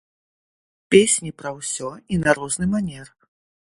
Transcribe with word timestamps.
Песні 0.95 1.31
пра 1.41 1.49
ўсё 1.59 1.89
і 2.17 2.21
на 2.25 2.35
розны 2.41 2.65
манер. 2.73 3.07